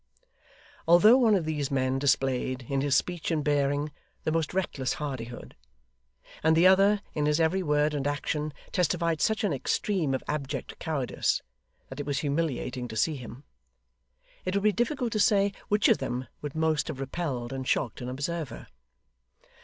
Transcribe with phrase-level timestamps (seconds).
[0.87, 3.91] Although one of these men displayed, in his speech and bearing,
[4.23, 5.55] the most reckless hardihood;
[6.41, 10.79] and the other, in his every word and action, testified such an extreme of abject
[10.79, 11.43] cowardice
[11.89, 13.43] that it was humiliating to see him;
[14.43, 18.01] it would be difficult to say which of them would most have repelled and shocked
[18.01, 18.65] an observer.